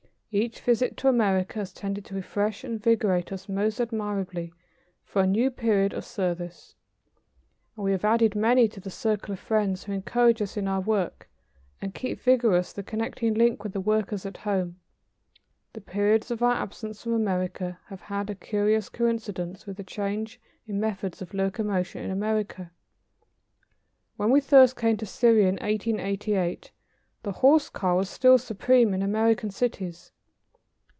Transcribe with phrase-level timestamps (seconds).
[0.33, 4.53] Each visit to America has tended to refresh and invigorate us most admirably
[5.03, 6.73] for a new period of service
[7.75, 10.79] and we have added many to the circle of friends who encourage us in our
[10.79, 11.29] work
[11.81, 14.79] and keep vigorous the connecting link with the workers at home.
[15.73, 20.39] The periods of our absence from America have had a curious coincidence with the change
[20.65, 22.71] in methods of locomotion in America.
[24.15, 26.71] When we first came to Syria in 1888,
[27.23, 30.13] the horse car was still supreme in American cities.